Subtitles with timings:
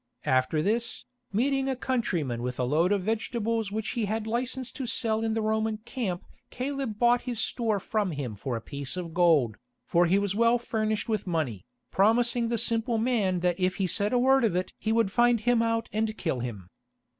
[0.25, 4.87] After this, meeting a countryman with a load of vegetables which he had licence to
[4.87, 9.13] sell in the Roman camp Caleb bought his store from him for a piece of
[9.13, 13.85] gold, for he was well furnished with money, promising the simple man that if he
[13.85, 16.67] said a word of it he would find him out and kill him.